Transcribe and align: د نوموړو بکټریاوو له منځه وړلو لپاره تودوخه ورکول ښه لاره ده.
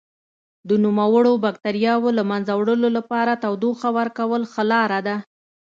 د 0.69 0.69
نوموړو 0.85 1.31
بکټریاوو 1.43 2.09
له 2.17 2.23
منځه 2.31 2.51
وړلو 2.55 2.89
لپاره 2.97 3.39
تودوخه 3.43 3.89
ورکول 3.97 4.41
ښه 4.51 4.63
لاره 4.71 4.99
ده. 5.07 5.15